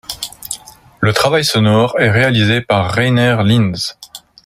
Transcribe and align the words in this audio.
Le 0.99 1.13
travail 1.13 1.45
sonore 1.45 1.95
est 1.99 2.09
réalisé 2.09 2.59
par 2.61 2.89
Rainer 2.91 3.37
Linz. 3.45 3.99